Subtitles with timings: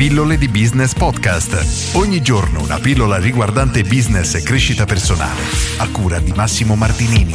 [0.00, 1.94] Pillole di Business Podcast.
[1.94, 5.42] Ogni giorno una pillola riguardante business e crescita personale.
[5.76, 7.34] A cura di Massimo Martinini.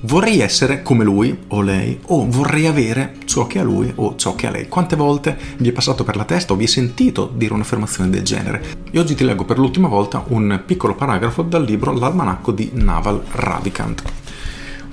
[0.00, 4.34] Vorrei essere come lui o lei, o vorrei avere ciò che ha lui o ciò
[4.34, 4.66] che ha lei.
[4.66, 8.22] Quante volte vi è passato per la testa o vi è sentito dire un'affermazione del
[8.22, 8.64] genere?
[8.90, 13.22] E oggi ti leggo per l'ultima volta un piccolo paragrafo dal libro L'almanacco di Naval
[13.30, 14.02] Ravikant.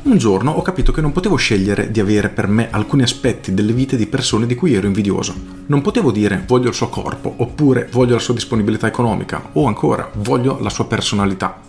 [0.03, 3.73] Un giorno ho capito che non potevo scegliere di avere per me alcuni aspetti delle
[3.73, 5.52] vite di persone di cui ero invidioso.
[5.65, 10.09] Non potevo dire voglio il suo corpo, oppure voglio la sua disponibilità economica, o ancora
[10.15, 11.61] voglio la sua personalità.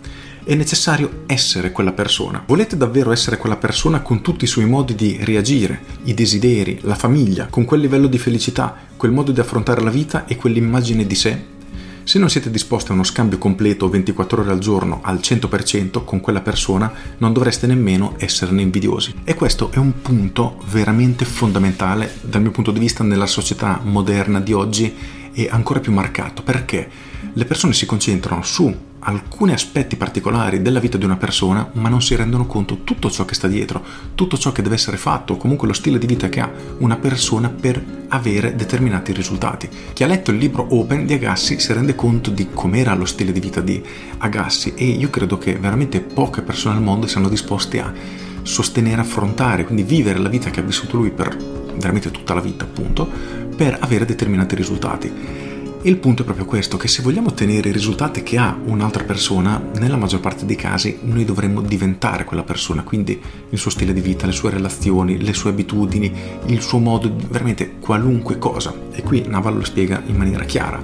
[0.43, 2.43] È necessario essere quella persona.
[2.45, 6.95] Volete davvero essere quella persona con tutti i suoi modi di reagire, i desideri, la
[6.95, 11.15] famiglia, con quel livello di felicità, quel modo di affrontare la vita e quell'immagine di
[11.15, 11.54] sé?
[12.05, 16.21] Se non siete disposti a uno scambio completo 24 ore al giorno al 100% con
[16.21, 19.21] quella persona, non dovreste nemmeno esserne invidiosi.
[19.23, 24.39] E questo è un punto veramente fondamentale dal mio punto di vista nella società moderna
[24.39, 24.93] di oggi
[25.33, 26.87] e ancora più marcato perché
[27.33, 28.71] le persone si concentrano su
[29.07, 33.23] alcuni aspetti particolari della vita di una persona, ma non si rendono conto tutto ciò
[33.25, 33.83] che sta dietro,
[34.15, 37.49] tutto ciò che deve essere fatto, comunque lo stile di vita che ha una persona
[37.49, 39.69] per avere determinati risultati.
[39.93, 43.31] Chi ha letto il libro Open di Agassi si rende conto di com'era lo stile
[43.31, 43.81] di vita di
[44.17, 47.93] Agassi e io credo che veramente poche persone al mondo siano disposte a
[48.41, 51.35] sostenere, affrontare, quindi vivere la vita che ha vissuto lui per
[51.77, 53.07] veramente tutta la vita, appunto,
[53.55, 55.53] per avere determinati risultati.
[55.85, 59.03] E il punto è proprio questo, che se vogliamo ottenere i risultati che ha un'altra
[59.03, 63.93] persona, nella maggior parte dei casi noi dovremmo diventare quella persona, quindi il suo stile
[63.93, 66.11] di vita, le sue relazioni, le sue abitudini,
[66.47, 68.73] il suo modo, veramente qualunque cosa.
[68.93, 70.81] E qui Naval lo spiega in maniera chiara.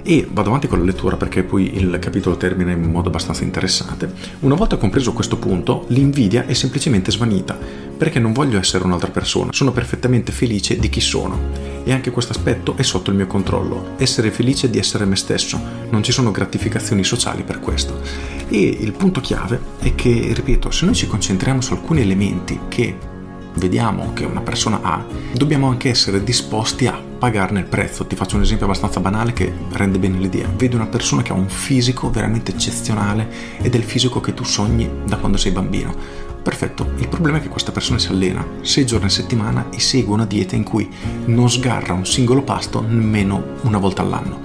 [0.00, 4.12] E vado avanti con la lettura perché poi il capitolo termina in modo abbastanza interessante.
[4.42, 7.58] Una volta compreso questo punto, l'invidia è semplicemente svanita,
[7.98, 11.69] perché non voglio essere un'altra persona, sono perfettamente felice di chi sono.
[11.84, 15.60] E anche questo aspetto è sotto il mio controllo, essere felice di essere me stesso,
[15.90, 18.00] non ci sono gratificazioni sociali per questo.
[18.48, 23.08] E il punto chiave è che, ripeto, se noi ci concentriamo su alcuni elementi che
[23.54, 28.06] vediamo che una persona ha, dobbiamo anche essere disposti a pagarne il prezzo.
[28.06, 30.48] Ti faccio un esempio abbastanza banale che rende bene l'idea.
[30.56, 33.28] Vedi una persona che ha un fisico veramente eccezionale
[33.60, 35.94] ed è il fisico che tu sogni da quando sei bambino.
[36.42, 40.14] Perfetto, il problema è che questa persona si allena 6 giorni a settimana e segue
[40.14, 40.88] una dieta in cui
[41.26, 44.40] non sgarra un singolo pasto nemmeno una volta all'anno.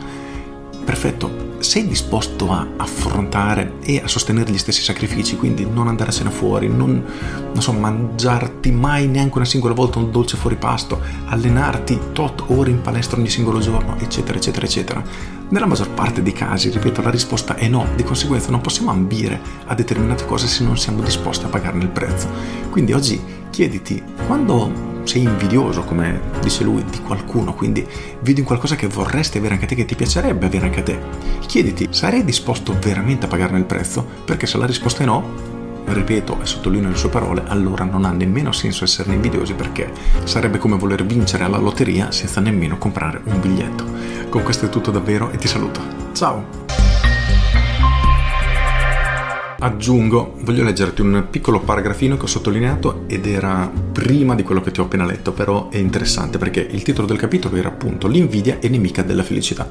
[0.83, 6.13] Perfetto, sei disposto a affrontare e a sostenere gli stessi sacrifici, quindi non andare a
[6.13, 7.03] cena fuori, non,
[7.53, 12.71] non so, mangiarti mai neanche una singola volta un dolce fuori pasto, allenarti tot ore
[12.71, 15.03] in palestra ogni singolo giorno, eccetera, eccetera, eccetera.
[15.49, 19.39] Nella maggior parte dei casi, ripeto, la risposta è no, di conseguenza non possiamo ambire
[19.65, 22.27] a determinate cose se non siamo disposti a pagarne il prezzo.
[22.69, 27.85] Quindi oggi chiediti, quando sei invidioso, come dice lui, di qualcuno, quindi
[28.21, 30.99] vedi in qualcosa che vorresti avere anche te, che ti piacerebbe avere anche a te.
[31.45, 34.05] Chiediti, sarei disposto veramente a pagarne il prezzo?
[34.25, 35.53] Perché se la risposta è no,
[35.85, 39.91] ripeto e sottolineo le sue parole, allora non ha nemmeno senso esserne invidiosi perché
[40.23, 43.85] sarebbe come voler vincere alla lotteria senza nemmeno comprare un biglietto.
[44.29, 45.79] Con questo è tutto davvero e ti saluto.
[46.13, 46.64] Ciao!
[49.57, 54.71] Aggiungo, voglio leggerti un piccolo paragrafino che ho sottolineato ed era prima di quello che
[54.71, 58.59] ti ho appena letto, però è interessante perché il titolo del capitolo era appunto L'invidia
[58.59, 59.69] è nemica della felicità.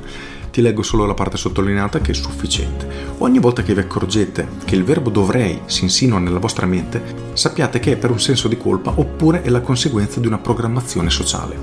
[0.51, 2.89] Ti leggo solo la parte sottolineata che è sufficiente.
[3.19, 7.03] Ogni volta che vi accorgete che il verbo dovrei si insinua nella vostra mente,
[7.35, 11.11] sappiate che è per un senso di colpa oppure è la conseguenza di una programmazione
[11.11, 11.57] sociale.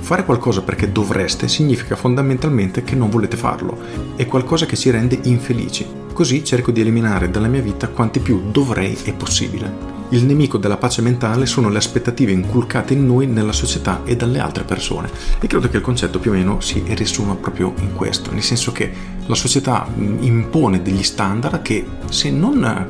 [0.00, 3.78] Fare qualcosa perché dovreste significa fondamentalmente che non volete farlo,
[4.16, 8.50] è qualcosa che ci rende infelici Così cerco di eliminare dalla mia vita quanti più
[8.50, 9.70] dovrei è possibile.
[10.08, 14.38] Il nemico della pace mentale sono le aspettative inculcate in noi nella società e dalle
[14.38, 15.10] altre persone.
[15.38, 18.72] E credo che il concetto più o meno si riassuma proprio in questo, nel senso
[18.72, 18.90] che
[19.26, 22.88] la società mm, impone degli standard che se non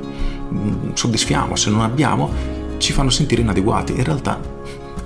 [0.53, 2.31] mm, soddisfiamo, se non abbiamo,
[2.79, 3.93] ci fanno sentire inadeguati.
[3.93, 4.41] In realtà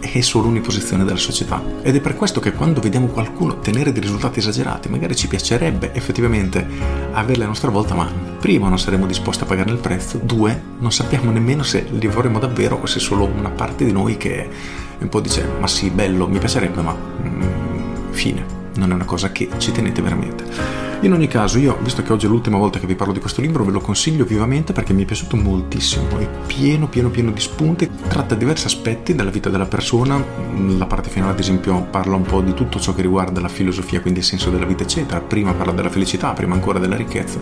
[0.00, 1.62] è solo un'imposizione della società.
[1.83, 5.92] Ed è per questo che quando vediamo qualcuno ottenere dei risultati esagerati, magari ci piacerebbe
[5.95, 6.66] effettivamente
[7.13, 8.10] averli a nostra volta, ma
[8.41, 12.39] prima non saremo disposti a pagare il prezzo, due, non sappiamo nemmeno se li vorremmo
[12.39, 14.48] davvero o se è solo una parte di noi che
[14.98, 18.45] un po' dice ma sì, bello, mi piacerebbe, ma mm, fine,
[18.77, 20.45] non è una cosa che ci tenete veramente.
[21.03, 23.41] In ogni caso, io, visto che oggi è l'ultima volta che vi parlo di questo
[23.41, 26.19] libro, ve lo consiglio vivamente perché mi è piaciuto moltissimo.
[26.19, 27.89] È pieno, pieno, pieno di spunti.
[28.07, 30.23] Tratta diversi aspetti della vita della persona.
[30.77, 34.03] La parte finale, ad esempio, parla un po' di tutto ciò che riguarda la filosofia,
[34.03, 35.23] quindi il senso della vita, eccetera.
[35.23, 37.39] Prima parla della felicità, prima ancora della ricchezza.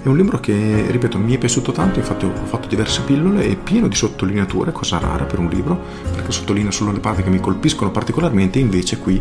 [0.00, 1.98] È un libro che, ripeto, mi è piaciuto tanto.
[1.98, 3.44] Infatti, ho fatto diverse pillole.
[3.44, 5.76] È pieno di sottolineature, cosa rara per un libro,
[6.12, 8.60] perché sottolineo solo le parti che mi colpiscono particolarmente.
[8.60, 9.20] Invece, qui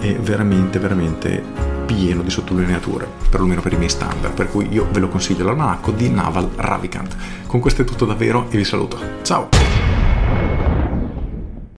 [0.00, 5.00] è veramente, veramente pieno di sottolineature, perlomeno per i miei standard, per cui io ve
[5.00, 7.16] lo consiglio l'almanacco di Naval Ravikant.
[7.46, 8.98] Con questo è tutto davvero e vi saluto.
[9.22, 9.81] Ciao!